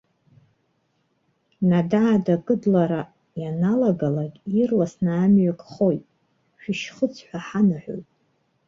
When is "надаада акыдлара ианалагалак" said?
1.69-4.33